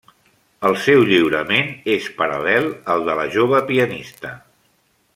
El 0.69 0.77
seu 0.85 1.03
lliurament 1.09 1.69
és 1.97 2.09
paral·lel 2.21 2.73
al 2.95 3.07
de 3.11 3.19
la 3.23 3.27
jove 3.39 3.63
pianista. 3.71 4.37